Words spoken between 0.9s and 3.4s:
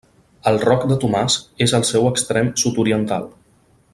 de Tomàs és el seu extrem sud-oriental.